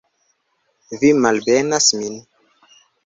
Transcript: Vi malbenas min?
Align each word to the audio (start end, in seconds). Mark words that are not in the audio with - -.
Vi 1.03 1.11
malbenas 1.25 1.91
min? 1.99 2.17